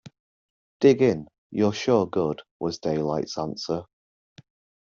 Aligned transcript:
Dig 0.79 0.99
in; 1.03 1.27
you're 1.51 1.71
sure 1.73 2.07
good, 2.07 2.41
was 2.59 2.79
Daylight's 2.79 3.37
answer. 3.37 3.83